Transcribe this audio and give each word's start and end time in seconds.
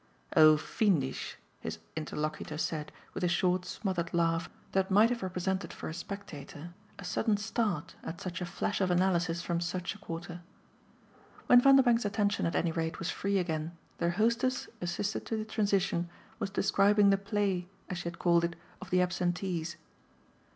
"Oh 0.35 0.57
fiendish!" 0.57 1.37
his 1.59 1.77
interlocutor 1.95 2.57
said 2.57 2.91
with 3.13 3.23
a 3.23 3.27
short 3.27 3.65
smothered 3.65 4.15
laugh 4.15 4.49
that 4.71 4.89
might 4.89 5.11
have 5.11 5.21
represented 5.21 5.71
for 5.71 5.87
a 5.89 5.93
spectator 5.93 6.73
a 6.97 7.03
sudden 7.05 7.37
start 7.37 7.93
at 8.03 8.19
such 8.19 8.41
a 8.41 8.47
flash 8.47 8.81
of 8.81 8.89
analysis 8.89 9.43
from 9.43 9.61
such 9.61 9.93
a 9.93 9.99
quarter. 9.99 10.41
When 11.45 11.61
Vanderbank's 11.61 12.03
attention 12.03 12.47
at 12.47 12.55
any 12.55 12.71
rate 12.71 12.97
was 12.97 13.11
free 13.11 13.37
again 13.37 13.77
their 13.99 14.09
hostess, 14.09 14.67
assisted 14.81 15.23
to 15.27 15.37
the 15.37 15.45
transition, 15.45 16.09
was 16.39 16.49
describing 16.49 17.11
the 17.11 17.17
play, 17.19 17.67
as 17.87 17.99
she 17.99 18.05
had 18.05 18.17
called 18.17 18.43
it, 18.43 18.55
of 18.81 18.89
the 18.89 19.03
absentees. 19.03 19.77